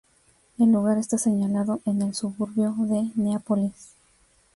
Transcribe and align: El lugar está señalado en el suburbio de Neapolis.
El 0.57 0.71
lugar 0.71 0.97
está 0.97 1.19
señalado 1.19 1.79
en 1.85 2.01
el 2.01 2.15
suburbio 2.15 2.73
de 2.75 3.11
Neapolis. 3.13 3.91